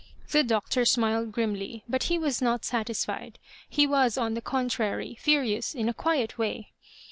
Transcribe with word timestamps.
The 0.31 0.39
IXxitor 0.41 0.87
smiled 0.87 1.31
grimly, 1.31 1.83
but 1.87 2.05
he 2.05 2.17
waa 2.17 2.31
not 2.41 2.65
satisfied. 2.65 3.37
He 3.69 3.85
was, 3.85 4.17
on 4.17 4.33
the 4.33 4.41
contrary, 4.41 5.15
furious 5.21 5.75
in 5.75 5.87
a 5.87 5.93
quiet 5.93 6.39
way. 6.39 6.71